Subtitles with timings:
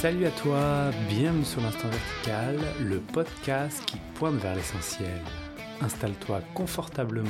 [0.00, 5.20] Salut à toi, bienvenue sur l'Instant Vertical, le podcast qui pointe vers l'essentiel.
[5.80, 7.28] Installe-toi confortablement,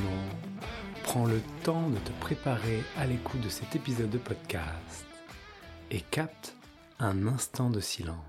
[1.03, 5.07] prends le temps de te préparer à l'écoute de cet épisode de podcast
[5.91, 6.57] et capte
[6.99, 8.28] un instant de silence.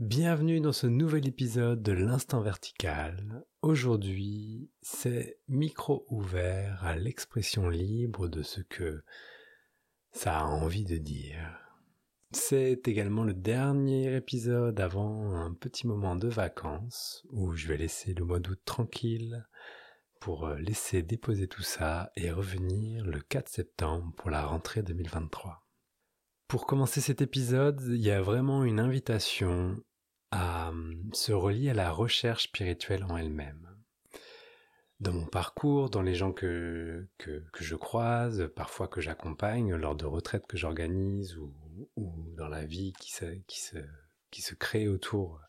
[0.00, 3.44] Bienvenue dans ce nouvel épisode de l'Instant Vertical.
[3.60, 9.04] Aujourd'hui, c'est micro ouvert à l'expression libre de ce que
[10.10, 11.54] ça a envie de dire.
[12.30, 18.14] C'est également le dernier épisode avant un petit moment de vacances où je vais laisser
[18.14, 19.46] le mois d'août tranquille
[20.18, 25.62] pour euh, laisser déposer tout ça et revenir le 4 septembre pour la rentrée 2023.
[26.48, 29.76] Pour commencer cet épisode, il y a vraiment une invitation
[30.30, 33.66] à euh, se relier à la recherche spirituelle en elle-même.
[35.00, 40.04] Dans mon parcours, dans les gens que, que, je croise, parfois que j'accompagne lors de
[40.04, 41.54] retraites que j'organise ou,
[42.36, 43.78] dans la vie qui se, qui, se,
[44.30, 45.40] qui se crée autour,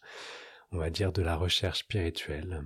[0.72, 2.64] on va dire, de la recherche spirituelle,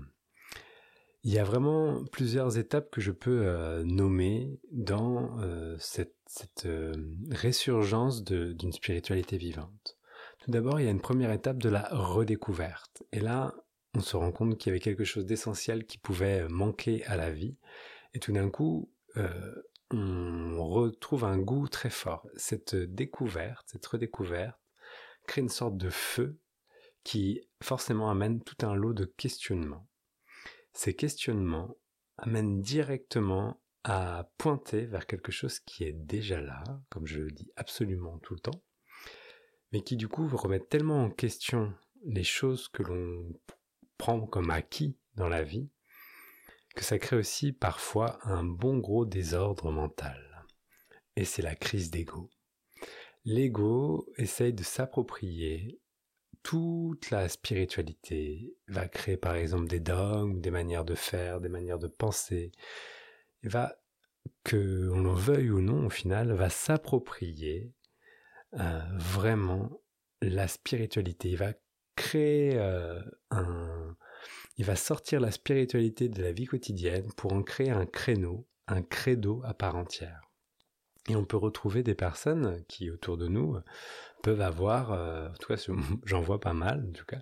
[1.24, 6.68] il y a vraiment plusieurs étapes que je peux euh, nommer dans euh, cette, cette
[7.32, 9.95] résurgence d'une spiritualité vivante.
[10.46, 13.02] Tout d'abord, il y a une première étape de la redécouverte.
[13.12, 13.56] Et là,
[13.96, 17.32] on se rend compte qu'il y avait quelque chose d'essentiel qui pouvait manquer à la
[17.32, 17.58] vie.
[18.14, 19.56] Et tout d'un coup, euh,
[19.90, 22.30] on retrouve un goût très fort.
[22.36, 24.60] Cette découverte, cette redécouverte,
[25.26, 26.38] crée une sorte de feu
[27.04, 29.90] qui forcément amène tout un lot de questionnements.
[30.74, 31.76] Ces questionnements
[32.20, 37.52] amènent directement à pointer vers quelque chose qui est déjà là, comme je le dis
[37.56, 38.62] absolument tout le temps,
[39.72, 41.74] mais qui du coup remettent tellement en question
[42.06, 43.34] les choses que l'on
[43.98, 45.70] prend comme acquis dans la vie,
[46.76, 50.48] que ça crée aussi parfois un bon gros désordre mental.
[51.16, 52.30] Et c'est la crise d'ego.
[53.24, 55.80] L'ego essaye de s'approprier
[56.44, 61.80] toute la spiritualité, va créer par exemple des dogmes, des manières de faire, des manières
[61.80, 62.52] de penser,
[63.42, 63.76] va,
[64.44, 67.74] que on le veuille ou non au final, va s'approprier
[68.60, 69.70] euh, vraiment
[70.22, 71.30] la spiritualité.
[71.30, 71.54] Il va
[71.96, 73.02] créer euh,
[73.32, 73.96] un...
[74.58, 78.82] Il va sortir la spiritualité de la vie quotidienne pour en créer un créneau, un
[78.82, 80.22] credo à part entière.
[81.08, 83.58] Et on peut retrouver des personnes qui autour de nous
[84.24, 85.62] peuvent avoir, euh, en tout cas
[86.06, 87.22] j'en vois pas mal en tout cas,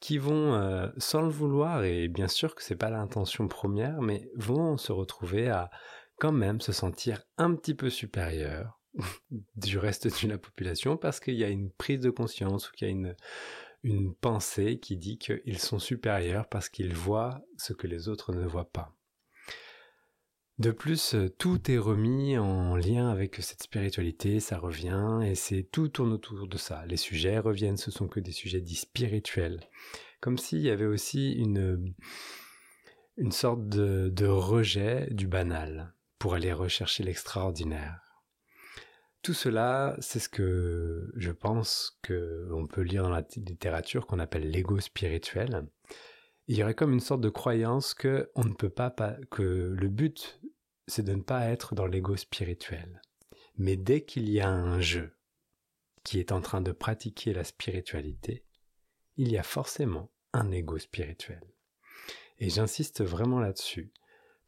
[0.00, 4.78] qui vont sans le vouloir et bien sûr que c'est pas l'intention première, mais vont
[4.78, 5.70] se retrouver à
[6.18, 8.79] quand même se sentir un petit peu supérieur
[9.56, 12.88] du reste de la population parce qu'il y a une prise de conscience ou qu'il
[12.88, 13.16] y a une,
[13.82, 18.46] une pensée qui dit qu'ils sont supérieurs parce qu'ils voient ce que les autres ne
[18.46, 18.96] voient pas.
[20.58, 25.88] De plus, tout est remis en lien avec cette spiritualité, ça revient, et c'est tout
[25.88, 26.84] tourne autour de ça.
[26.84, 29.60] Les sujets reviennent, ce sont que des sujets dits spirituels.
[30.20, 31.94] Comme s'il y avait aussi une,
[33.16, 38.09] une sorte de, de rejet du banal pour aller rechercher l'extraordinaire.
[39.22, 44.18] Tout cela, c'est ce que je pense que on peut lire dans la littérature qu'on
[44.18, 45.66] appelle l'ego spirituel.
[46.46, 48.30] Il y aurait comme une sorte de croyance que
[49.30, 50.40] que le but,
[50.86, 53.02] c'est de ne pas être dans l'ego spirituel.
[53.56, 55.14] Mais dès qu'il y a un jeu
[56.02, 58.44] qui est en train de pratiquer la spiritualité,
[59.18, 61.42] il y a forcément un ego spirituel.
[62.38, 63.92] Et j'insiste vraiment là-dessus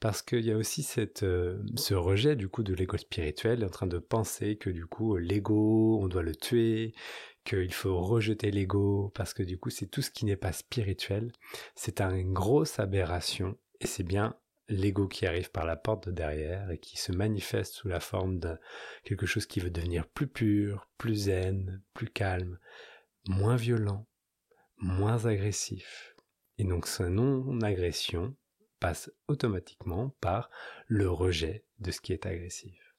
[0.03, 0.85] parce qu'il y a aussi
[1.23, 5.17] euh, ce rejet du coup de l'ego spirituel, en train de penser que du coup
[5.17, 6.93] l'ego, on doit le tuer,
[7.45, 11.31] qu'il faut rejeter l'ego, parce que du coup c'est tout ce qui n'est pas spirituel.
[11.77, 14.37] C'est une grosse aberration, et c'est bien
[14.69, 18.41] l'ego qui arrive par la porte de derrière et qui se manifeste sous la forme
[18.41, 18.59] de
[19.05, 22.59] quelque chose qui veut devenir plus pur, plus zen, plus calme,
[23.29, 24.09] moins violent,
[24.79, 26.17] moins agressif.
[26.59, 28.35] Et donc ce non-agression,
[28.83, 30.51] passe automatiquement par
[30.89, 32.95] le rejet de ce qui est agressif.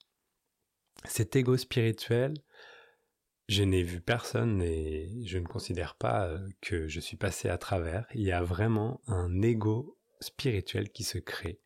[1.04, 2.34] Cet ego spirituel,
[3.48, 7.58] je n'ai vu personne et je ne considère pas euh, que je suis passé à
[7.58, 8.06] travers.
[8.14, 11.60] Il y a vraiment un ego spirituel qui se crée.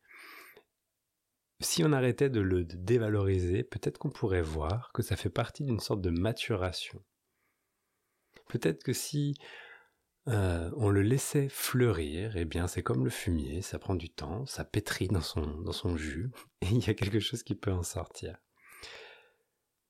[1.61, 5.79] Si on arrêtait de le dévaloriser, peut-être qu'on pourrait voir que ça fait partie d'une
[5.79, 7.01] sorte de maturation.
[8.49, 9.35] Peut-être que si
[10.27, 14.09] euh, on le laissait fleurir, et eh bien c'est comme le fumier, ça prend du
[14.09, 16.29] temps, ça pétrit dans son, dans son jus,
[16.61, 18.37] et il y a quelque chose qui peut en sortir.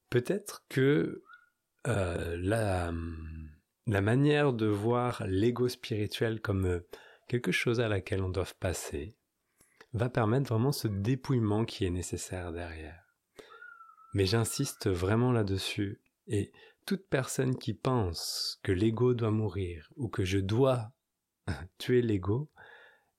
[0.09, 1.23] Peut-être que
[1.87, 2.91] euh, la,
[3.87, 6.87] la manière de voir l'ego spirituel comme euh,
[7.27, 9.15] quelque chose à laquelle on doit passer,
[9.93, 13.03] va permettre vraiment ce dépouillement qui est nécessaire derrière.
[14.13, 16.51] Mais j'insiste vraiment là-dessus, et
[16.89, 20.91] toute personne qui pense que l'ego doit mourir ou que je dois
[21.77, 22.49] tuer l'ego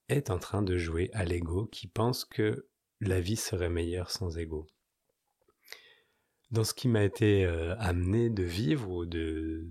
[0.09, 2.67] est en train de jouer à l'ego qui pense que
[3.01, 4.67] la vie serait meilleure sans ego.
[6.51, 9.69] Dans ce qui m'a été euh, amené de vivre ou de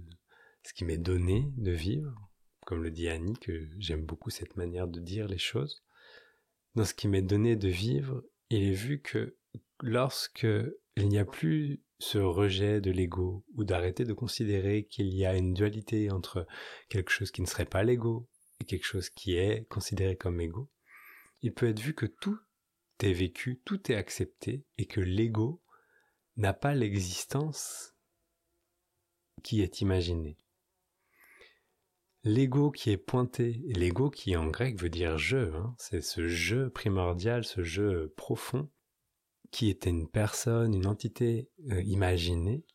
[0.63, 2.16] ce qui m'est donné de vivre,
[2.66, 5.84] comme le dit Annie, que j'aime beaucoup cette manière de dire les choses,
[6.75, 9.36] dans ce qui m'est donné de vivre, il est vu que
[9.81, 10.48] lorsque
[10.95, 15.36] il n'y a plus ce rejet de l'ego ou d'arrêter de considérer qu'il y a
[15.36, 16.48] une dualité entre
[16.88, 18.28] quelque chose qui ne serait pas l'ego
[18.60, 20.69] et quelque chose qui est considéré comme ego,
[21.42, 22.40] il peut être vu que tout
[23.01, 25.62] est vécu, tout est accepté et que l'ego
[26.38, 27.96] n'a pas l'existence
[29.44, 30.38] qui est imaginée.
[32.24, 36.68] L'ego qui est pointé, l'ego qui en grec veut dire je, hein, c'est ce je
[36.68, 38.69] primordial, ce je profond,
[39.51, 42.66] qui était une personne, une entité euh, imaginée,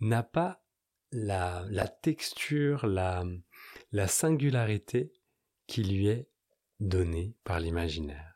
[0.00, 0.62] n'a pas
[1.10, 1.66] la,
[2.02, 5.12] texture, la singularité
[5.66, 6.28] qui lui est
[6.80, 8.28] donnée par l'imaginaire.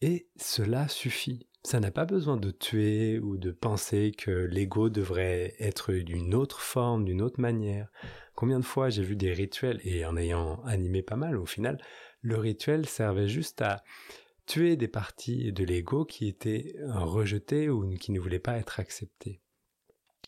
[0.00, 1.48] Et cela suffit.
[1.62, 6.60] Ça n'a pas besoin de tuer ou de penser que l'ego devrait être d'une autre
[6.60, 7.88] forme, d'une autre manière.
[8.34, 11.82] Combien de fois j'ai vu des rituels, et en ayant animé pas mal au final,
[12.20, 13.82] le rituel servait juste à
[14.46, 18.80] tuer des parties de l'ego qui étaient euh, rejetées ou qui ne voulaient pas être
[18.80, 19.40] acceptées.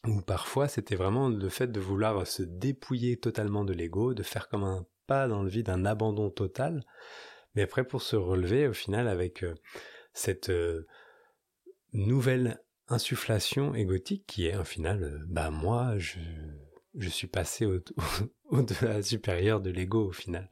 [0.07, 4.49] Ou parfois c'était vraiment le fait de vouloir se dépouiller totalement de l'ego, de faire
[4.49, 6.83] comme un pas dans le vide, un abandon total,
[7.55, 9.55] mais après pour se relever au final avec euh,
[10.13, 10.87] cette euh,
[11.93, 16.19] nouvelle insufflation égotique qui est au final, bah moi je,
[16.97, 17.67] je suis passé
[18.51, 20.49] au-delà supérieur de l'ego au final.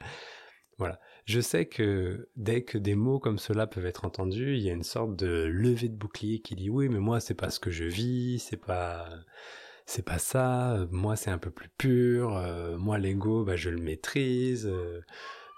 [0.78, 1.00] Voilà.
[1.24, 4.72] Je sais que dès que des mots comme cela peuvent être entendus, il y a
[4.72, 7.70] une sorte de levée de bouclier qui dit oui, mais moi c'est pas ce que
[7.70, 9.08] je vis, c'est pas
[9.86, 13.80] c'est pas ça, moi c'est un peu plus pur, euh, moi l'ego bah je le
[13.80, 15.00] maîtrise, euh,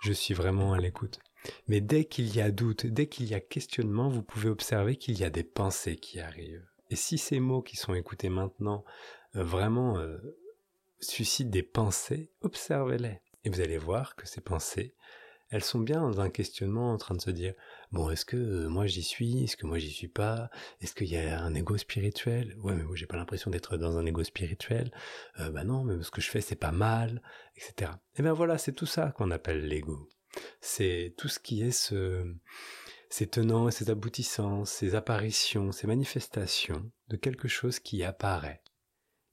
[0.03, 1.19] je suis vraiment à l'écoute.
[1.69, 5.19] Mais dès qu'il y a doute, dès qu'il y a questionnement, vous pouvez observer qu'il
[5.19, 6.67] y a des pensées qui arrivent.
[6.91, 8.85] Et si ces mots qui sont écoutés maintenant
[9.37, 9.99] euh, vraiment
[11.01, 13.21] suscitent des pensées, observez-les.
[13.45, 14.96] Et vous allez voir que ces pensées
[15.51, 17.55] elles sont bien dans un questionnement en train de se dire
[17.93, 19.45] bon est-ce que euh, moi j'y suis?
[19.45, 20.51] Est-ce que moi j'y suis pas?
[20.81, 22.57] Est-ce qu'il y a un ego spirituel?
[22.59, 24.91] Ouais mais moi j'ai pas l'impression d'être dans un ego spirituel.
[25.39, 27.23] Euh, bah non mais ce que je fais c'est pas mal
[27.57, 30.09] etc et ben voilà c'est tout ça qu'on appelle l'ego.
[30.61, 32.35] C'est tout ce qui est ce
[33.09, 38.63] ces tenants et ces aboutissants ces apparitions ces manifestations de quelque chose qui apparaît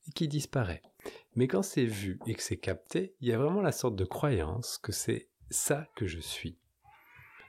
[0.08, 0.84] et qui disparaît.
[1.36, 4.06] Mais quand c'est vu et que c'est capté il y a vraiment la sorte de
[4.06, 6.58] croyance que c'est ça que je suis.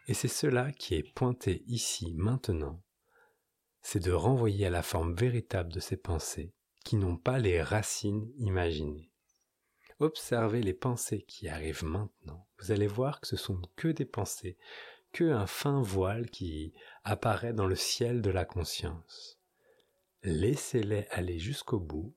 [0.06, 2.82] Et c'est cela qui est pointé ici maintenant,
[3.80, 6.54] c'est de renvoyer à la forme véritable de ces pensées
[6.84, 9.10] qui n'ont pas les racines imaginées.
[10.00, 12.46] Observez les pensées qui arrivent maintenant.
[12.58, 14.58] Vous allez voir que ce sont que des pensées,
[15.12, 16.74] que un fin voile qui
[17.04, 19.38] apparaît dans le ciel de la conscience.
[20.22, 22.14] Laissez-les aller jusqu'au bout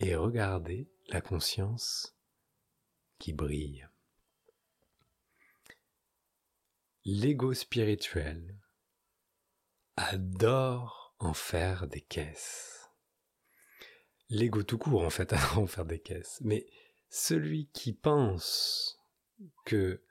[0.00, 2.16] et regardez la conscience
[3.18, 3.89] qui brille.
[7.06, 8.58] L'ego spirituel
[9.96, 12.90] adore en faire des caisses.
[14.28, 16.38] L'ego tout court, en fait, adore en faire des caisses.
[16.42, 16.66] Mais
[17.08, 19.00] celui qui pense
[19.64, 20.04] que,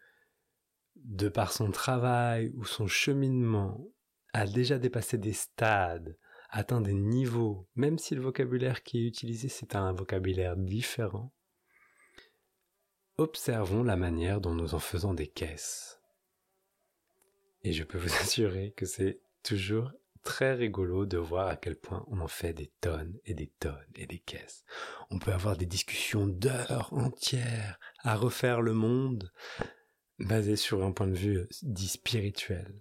[0.95, 3.87] de par son travail ou son cheminement,
[4.33, 6.17] a déjà dépassé des stades,
[6.49, 11.35] atteint des niveaux, même si le vocabulaire qui est utilisé c'est un vocabulaire différent,
[13.17, 15.98] observons la manière dont nous en faisons des caisses.
[17.63, 19.91] Et je peux vous assurer que c'est toujours
[20.23, 23.73] très rigolo de voir à quel point on en fait des tonnes et des tonnes
[23.95, 24.63] et des caisses.
[25.09, 29.31] On peut avoir des discussions d'heures entières à refaire le monde
[30.19, 32.75] basées sur un point de vue dit spirituel.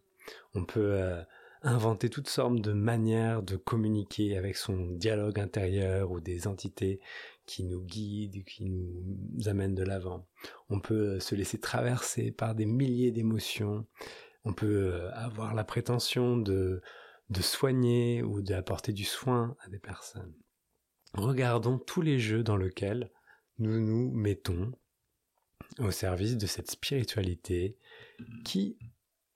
[0.54, 1.22] On peut euh,
[1.62, 7.00] inventer toutes sortes de manières de communiquer avec son dialogue intérieur ou des entités
[7.46, 10.26] qui nous guident, qui nous amènent de l'avant.
[10.68, 13.86] On peut se laisser traverser par des milliers d'émotions
[14.44, 16.82] on peut euh, avoir la prétention de,
[17.30, 20.34] de soigner ou d'apporter du soin à des personnes.
[21.14, 23.10] Regardons tous les jeux dans lesquels
[23.58, 24.72] nous nous mettons
[25.78, 27.76] au service de cette spiritualité
[28.44, 28.78] qui,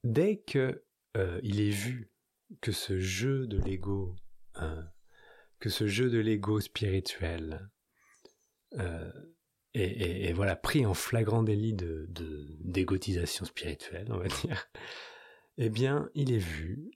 [0.04, 0.84] dès que
[1.16, 2.10] euh, il est vu
[2.60, 4.16] que ce jeu de l'ego,
[4.60, 4.82] euh,
[5.60, 7.68] que ce jeu de l'ego spirituel
[9.74, 12.06] et, voilà pris en flagrant délit de
[12.60, 14.68] d'égotisation spirituelle, on va dire,
[15.58, 16.90] eh bien, il est vu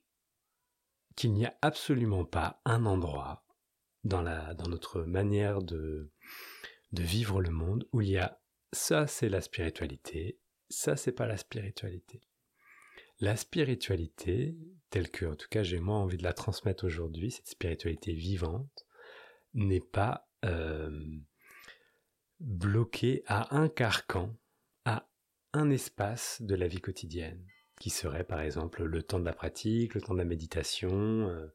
[1.14, 3.47] qu'il n'y a absolument pas un endroit
[4.04, 4.23] dans,
[4.68, 6.12] notre manière de,
[6.92, 8.40] de vivre le monde où il y a
[8.73, 12.21] ça c'est la spiritualité, ça c'est pas la spiritualité.
[13.21, 14.56] La spiritualité,
[14.90, 18.87] telle que en tout cas j'ai moi envie de la transmettre aujourd'hui, cette spiritualité vivante,
[19.54, 20.90] n'est pas euh,
[22.40, 24.35] bloquée à un carcan,
[24.85, 25.09] à
[25.52, 27.45] un espace de la vie quotidienne
[27.81, 31.52] qui serait par exemple le temps de la pratique, le temps de la méditation, euh,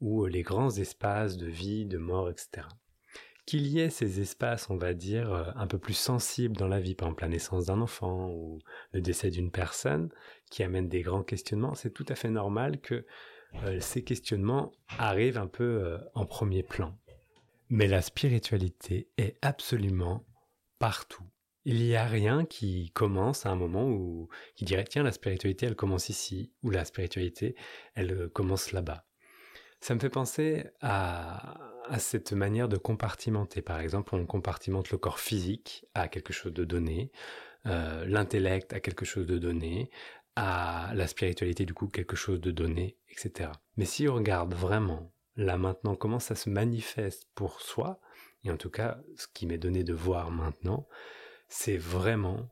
[0.00, 2.66] ou les grands espaces de vie, de mort, etc.
[3.46, 6.80] Qu'il y ait ces espaces, on va dire, euh, un peu plus sensibles dans la
[6.80, 8.58] vie, par exemple la naissance d'un enfant ou
[8.92, 10.10] le décès d'une personne,
[10.50, 13.06] qui amène des grands questionnements, c'est tout à fait normal que
[13.64, 16.96] euh, ces questionnements arrivent un peu en premier plan.
[17.74, 20.26] Mais la spiritualité est absolument
[20.78, 21.24] partout.
[21.64, 25.64] Il n'y a rien qui commence à un moment où qui dirait tiens la spiritualité
[25.64, 27.56] elle commence ici ou la spiritualité
[27.94, 29.06] elle euh, commence là-bas.
[29.80, 31.56] Ça me fait penser à,
[31.96, 33.62] cette manière de compartimenter.
[33.62, 37.10] Par exemple, on compartimente le corps physique à quelque chose de donné,
[37.64, 39.88] euh, l'intellect à quelque chose de donné,
[40.36, 43.50] à la spiritualité du coup quelque chose de donné, etc.
[43.78, 48.00] Mais si on regarde vraiment là maintenant comment ça se manifeste pour soi,
[48.44, 50.86] et en tout cas ce qui m'est donné de voir maintenant,
[51.48, 52.50] c'est vraiment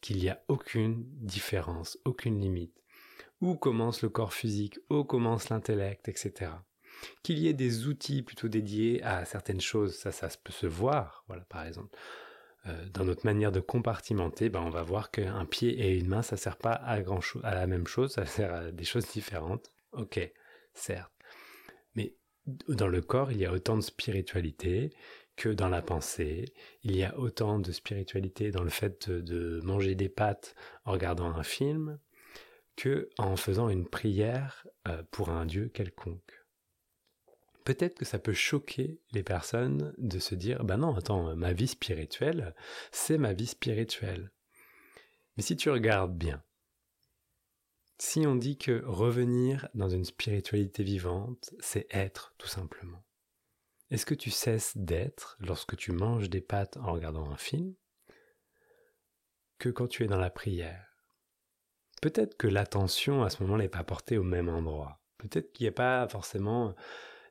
[0.00, 2.74] qu'il n'y a aucune différence, aucune limite.
[3.40, 6.52] Où commence le corps physique, où commence l'intellect, etc.
[7.22, 11.24] Qu'il y ait des outils plutôt dédiés à certaines choses, ça, ça peut se voir.
[11.28, 11.96] Voilà, par exemple,
[12.66, 16.22] euh, dans notre manière de compartimenter, ben, on va voir qu'un pied et une main,
[16.22, 19.06] ça sert pas à grand chose, à la même chose, ça sert à des choses
[19.06, 19.70] différentes.
[19.92, 20.20] Ok,
[20.74, 21.12] certes.
[22.68, 24.90] Dans le corps, il y a autant de spiritualité,
[25.38, 26.52] que dans la pensée.
[26.82, 31.30] Il y a autant de spiritualité dans le fait de, manger des pâtes en regardant
[31.30, 31.98] un film
[32.76, 36.44] que en faisant une prière euh, pour un Dieu quelconque.
[37.64, 41.68] Peut-être que ça peut choquer les personnes de se dire, ben non, attends, ma vie
[41.68, 42.54] spirituelle,
[42.90, 44.32] c'est ma vie spirituelle.
[45.36, 46.42] Mais si tu regardes bien,
[47.98, 53.04] si on dit que revenir dans une spiritualité vivante, c'est être tout simplement.
[53.90, 57.74] Est-ce que tu cesses d'être lorsque tu manges des pâtes en regardant un film
[59.58, 60.86] que quand tu es dans la prière?
[62.00, 65.00] Peut-être que l'attention à ce moment n'est pas portée au même endroit.
[65.16, 66.76] Peut-être qu'il n'y a pas forcément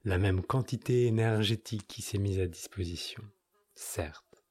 [0.04, 3.24] la même quantité énergétique qui s'est mise à disposition.
[3.76, 4.44] Certes.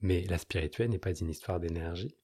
[0.00, 2.16] Mais la spirituelle n'est pas une histoire d'énergie.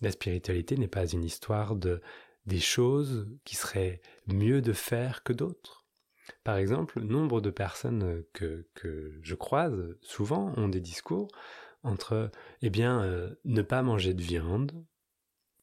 [0.00, 2.00] La spiritualité n'est pas une histoire de
[2.46, 5.84] des choses qui seraient mieux de faire que d'autres.
[6.44, 8.66] Par exemple, nombre de personnes que,
[9.22, 11.28] je croise souvent ont des discours
[11.82, 12.30] entre,
[12.62, 14.72] eh bien, euh, ne pas manger de viande,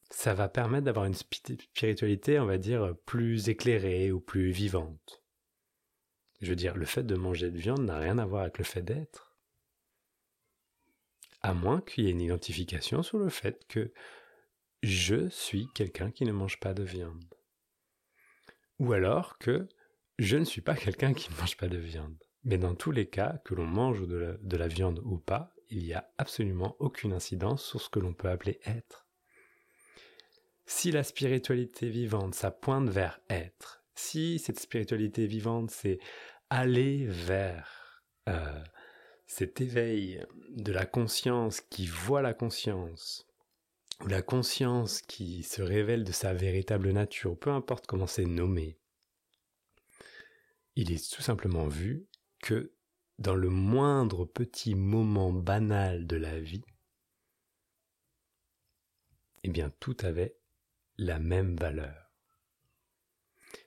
[0.10, 5.24] ça va permettre d'avoir une spiritualité, on va dire, plus éclairée ou plus vivante.
[6.42, 8.63] Je veux dire, le fait de manger de viande n'a rien à voir avec le
[8.63, 9.36] fait d'être.
[11.42, 13.92] À moins qu'il y ait une identification sur le fait que
[14.86, 17.34] je suis quelqu'un qui ne mange pas de viande.
[18.77, 19.68] Ou alors que
[20.20, 22.18] je ne suis pas quelqu'un qui ne mange pas de viande.
[22.44, 25.94] Mais dans tous les cas, que l'on mange de la, viande ou pas, il n'y
[25.94, 29.08] a absolument aucune incidence sur ce que l'on peut appeler être.
[30.68, 35.98] Si la spiritualité vivante, ça pointe vers être, si cette spiritualité vivante, c'est
[36.51, 38.63] aller vers euh,
[39.25, 43.25] cet éveil de la conscience qui voit la conscience,
[44.02, 48.78] ou la conscience qui se révèle de sa véritable nature, peu importe comment c'est nommé,
[50.75, 52.06] il est tout simplement vu
[52.42, 52.74] que
[53.20, 56.66] dans le moindre petit moment banal de la vie,
[59.44, 60.36] eh bien tout avait
[60.98, 62.12] la même valeur.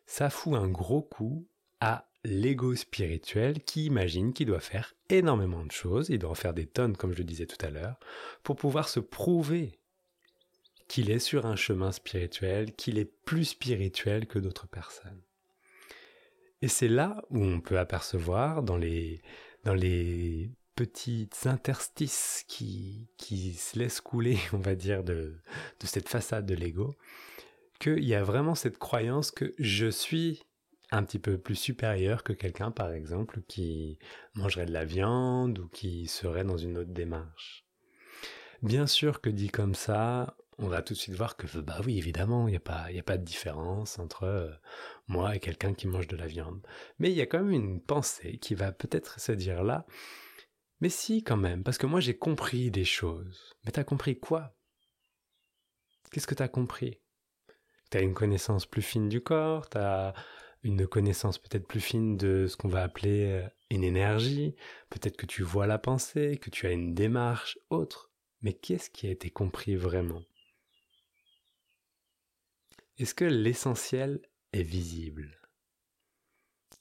[0.06, 1.49] Ça fout un gros coup
[1.80, 6.52] à l'ego spirituel qui imagine qu'il doit faire énormément de choses, il doit en faire
[6.52, 7.99] des tonnes comme je le disais tout à l'heure,
[8.42, 9.77] pour pouvoir se prouver
[10.88, 15.23] qu'il est sur un chemin spirituel, qu'il est plus spirituel que d'autres personnes.
[16.62, 19.23] Et c'est là où on peut apercevoir dans les,
[19.64, 25.40] dans les petites interstices qui, qui se laissent couler, on va dire, de,
[25.80, 26.97] de cette façade de l'ego,
[27.78, 30.42] qu'il y a vraiment cette croyance que je suis
[30.90, 33.99] un petit peu plus supérieur que quelqu'un, par exemple, qui
[34.35, 37.66] mangerait de la viande ou qui serait dans une autre démarche.
[38.62, 41.98] Bien sûr que dit comme ça, on va tout de suite voir que, bah oui,
[41.98, 44.50] évidemment, il n'y a, pas, a pas de différence entre euh,
[45.06, 46.60] moi et quelqu'un qui mange de la viande.
[46.98, 49.86] Mais il y a quand même une pensée qui va peut-être se dire là,
[50.80, 53.54] mais si quand même, parce que moi j'ai compris des choses.
[53.64, 54.56] Mais t'as compris quoi?
[56.10, 57.00] Qu'est-ce que t'as compris?
[57.90, 60.12] Tu as une connaissance plus fine du corps, tu as
[60.64, 64.56] une connaissance peut-être plus fine de ce qu'on va appeler euh, une énergie,
[64.90, 68.10] peut-être que tu vois la pensée, que tu as une démarche autre,
[68.42, 70.22] mais qu'est-ce qui a été compris vraiment?
[72.99, 74.21] Est-ce que l'essentiel
[74.52, 75.40] est visible?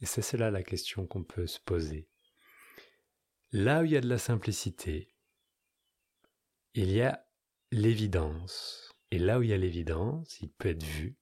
[0.01, 2.09] Et c'est cela la question qu'on peut se poser.
[3.51, 5.13] Là où il y a de la simplicité,
[6.73, 7.23] il y a
[7.71, 8.95] l'évidence.
[9.11, 11.17] Et là où il y a l'évidence, il peut être vu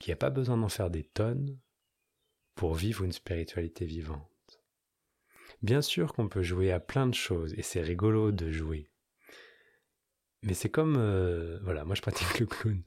[0.00, 1.56] qu'il n'y a pas besoin d'en faire des tonnes
[2.56, 4.60] pour vivre une spiritualité vivante.
[5.62, 8.90] Bien sûr qu'on peut jouer à plein de choses et c'est rigolo de jouer.
[10.42, 12.82] Mais c'est comme, euh, voilà, moi je pratique le clown.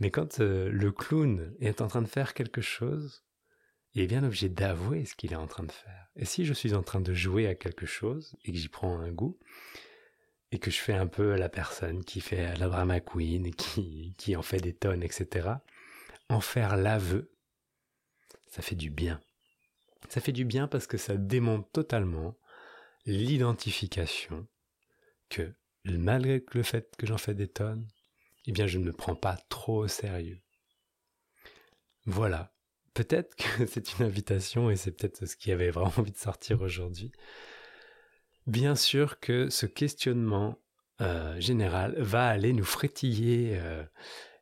[0.00, 3.22] Mais quand euh, le clown est en train de faire quelque chose,
[3.92, 6.08] il est bien obligé d'avouer ce qu'il est en train de faire.
[6.16, 8.98] Et si je suis en train de jouer à quelque chose et que j'y prends
[8.98, 9.38] un goût,
[10.52, 14.34] et que je fais un peu la personne qui fait la drama queen, qui, qui
[14.36, 15.48] en fait des tonnes, etc.,
[16.28, 17.32] en faire l'aveu,
[18.48, 19.20] ça fait du bien.
[20.08, 22.36] Ça fait du bien parce que ça démontre totalement
[23.04, 24.46] l'identification
[25.28, 25.54] que
[25.84, 27.86] malgré le fait que j'en fais des tonnes,
[28.46, 30.40] eh bien je ne me prends pas trop au sérieux.
[32.06, 32.52] Voilà,
[32.94, 36.62] peut-être que c'est une invitation et c'est peut-être ce qui avait vraiment envie de sortir
[36.62, 37.12] aujourd'hui.
[38.46, 40.58] Bien sûr que ce questionnement
[41.00, 43.84] euh, général va aller nous frétiller euh,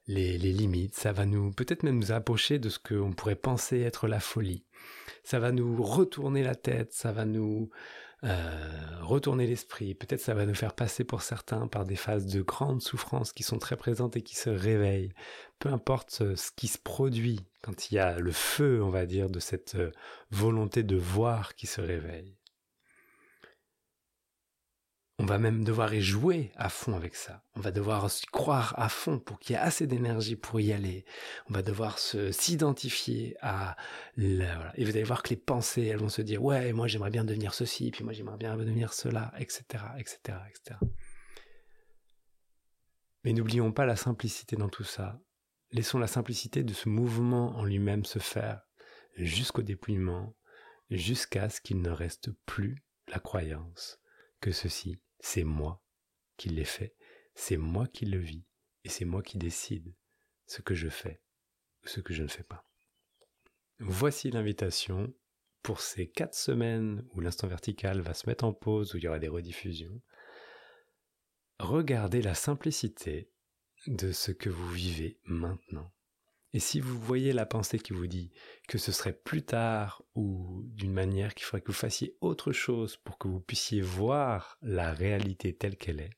[0.07, 4.09] les, limites, ça va nous peut-être même nous approcher de ce qu'on pourrait penser être
[4.09, 4.64] la folie.
[5.25, 7.71] Ça va nous retourner la tête, ça va nous
[8.25, 12.43] euh, retourner l'esprit, peut-être ça va nous faire passer pour certains par des phases de
[12.43, 15.13] grande souffrance qui sont très présentes et qui se réveillent.
[15.59, 19.31] Peu importe ce qui se produit quand il y a le feu, on va dire,
[19.31, 19.93] de cette euh,
[20.31, 22.38] volonté de voir qui se réveille.
[25.20, 27.42] On va même devoir y jouer à fond avec ça.
[27.57, 30.72] On va devoir s'y croire à fond pour qu'il y ait assez d'énergie pour y
[30.72, 31.04] aller.
[31.50, 33.76] On va devoir s'identifier à
[34.16, 37.24] Et vous allez voir que les pensées, elles vont se dire, ouais, moi j'aimerais bien
[37.24, 39.64] devenir ceci, puis moi j'aimerais bien devenir cela, etc.,
[39.98, 40.78] etc., etc.
[43.24, 45.20] Mais n'oublions pas la simplicité dans tout ça.
[45.72, 48.61] Laissons la simplicité de ce mouvement en lui-même se faire
[49.16, 50.37] jusqu'au dépouillement,
[50.90, 53.98] jusqu'à ce qu'il ne reste plus la croyance
[54.40, 55.83] que ceci c'est moi
[56.37, 56.94] qui l'ai fait,
[57.35, 58.44] c'est moi qui le vis,
[58.85, 59.94] et c'est moi qui décide
[60.46, 61.20] ce que je fais
[61.85, 62.68] ou ce que je ne fais pas.
[63.81, 65.14] Voici l'invitation
[65.62, 69.09] pour ces quatre semaines où l'instant vertical va se mettre en pause, où il y
[69.09, 70.00] aura des rediffusions.
[71.59, 73.31] Regardez la simplicité
[73.87, 75.92] de ce que vous vivez maintenant.
[76.55, 78.31] Et si vous voyez la pensée qui vous dit
[78.69, 82.97] que ce serait plus tard ou d'une manière qu'il faudrait que vous fassiez autre chose
[82.97, 86.17] pour que vous puissiez voir la réalité telle qu'elle est,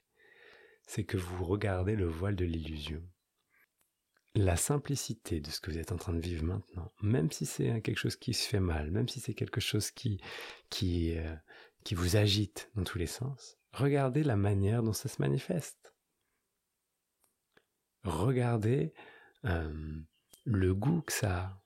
[0.86, 3.02] c'est que vous regardez le voile de l'illusion.
[4.36, 7.82] La simplicité de ce que vous êtes en train de vivre maintenant, même si c'est
[7.82, 10.20] quelque chose qui se fait mal, même si c'est quelque chose qui,
[10.68, 11.34] qui, euh,
[11.82, 15.92] qui vous agite dans tous les sens, regardez la manière dont ça se manifeste.
[18.04, 18.94] Regardez
[19.44, 20.00] euh,
[20.44, 21.62] le goût que ça a.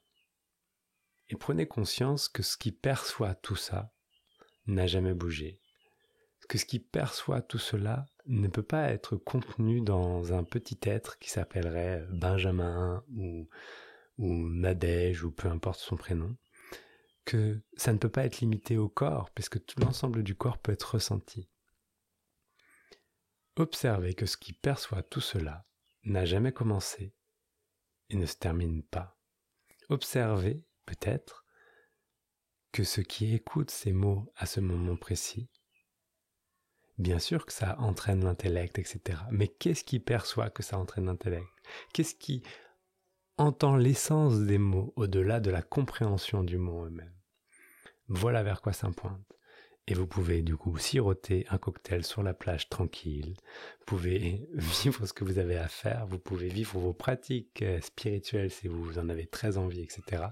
[1.28, 3.92] Et prenez conscience que ce qui perçoit tout ça
[4.66, 5.60] n'a jamais bougé.
[6.48, 11.18] Que ce qui perçoit tout cela ne peut pas être contenu dans un petit être
[11.18, 13.48] qui s'appellerait Benjamin ou,
[14.18, 16.36] ou Nadège ou peu importe son prénom.
[17.24, 20.72] Que ça ne peut pas être limité au corps puisque tout l'ensemble du corps peut
[20.72, 21.48] être ressenti.
[23.56, 25.64] Observez que ce qui perçoit tout cela
[26.04, 27.14] n'a jamais commencé
[28.10, 29.18] et ne se termine pas.
[29.88, 31.44] Observez, peut-être,
[32.72, 35.48] que ce qui écoute ces mots à ce moment précis,
[36.98, 39.20] bien sûr que ça entraîne l'intellect, etc.
[39.30, 41.46] Mais qu'est-ce qui perçoit que ça entraîne l'intellect?
[41.92, 42.42] Qu'est-ce qui
[43.36, 47.14] entend l'essence des mots au-delà de la compréhension du mot eux-mêmes?
[48.08, 49.32] Voilà vers quoi ça pointe.
[49.86, 53.34] Et vous pouvez du coup siroter un cocktail sur la plage tranquille.
[53.80, 56.06] Vous pouvez vivre ce que vous avez à faire.
[56.06, 60.24] Vous pouvez vivre vos pratiques euh, spirituelles si vous en avez très envie, etc.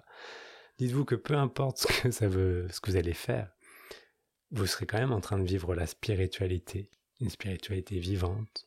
[0.79, 1.87] Dites-vous que peu importe ce
[2.81, 3.53] que vous allez faire,
[4.51, 8.67] vous serez quand même en train de vivre la spiritualité, une spiritualité vivante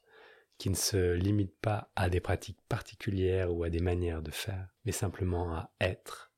[0.58, 4.68] qui ne se limite pas à des pratiques particulières ou à des manières de faire,
[4.86, 6.32] mais simplement à être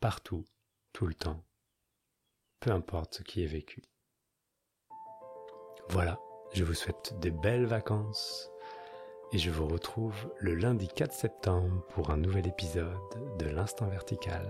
[0.00, 0.46] partout,
[0.92, 1.43] tout le temps
[2.64, 3.82] peu importe ce qui est vécu.
[5.90, 6.18] Voilà,
[6.54, 8.50] je vous souhaite de belles vacances
[9.32, 12.96] et je vous retrouve le lundi 4 septembre pour un nouvel épisode
[13.38, 14.48] de l'Instant Vertical.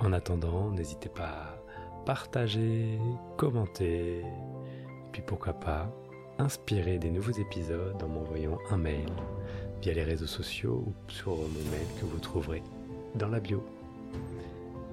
[0.00, 1.62] En attendant, n'hésitez pas à
[2.06, 2.98] partager,
[3.36, 5.94] commenter, et puis pourquoi pas
[6.38, 9.12] inspirer des nouveaux épisodes en m'envoyant un mail
[9.82, 12.62] via les réseaux sociaux ou sur mon mail que vous trouverez
[13.16, 13.62] dans la bio.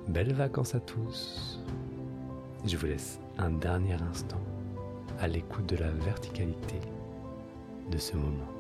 [0.10, 1.62] Belles vacances à tous.
[2.66, 4.42] Je vous laisse un dernier instant
[5.20, 6.80] à l'écoute de la verticalité
[7.90, 8.59] de ce moment.